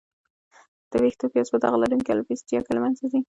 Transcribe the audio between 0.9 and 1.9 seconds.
د وېښتو پیاز په داغ